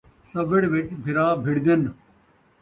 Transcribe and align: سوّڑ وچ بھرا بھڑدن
سوّڑ 0.31 0.61
وچ 0.73 0.87
بھرا 1.03 1.27
بھڑدن 1.43 1.81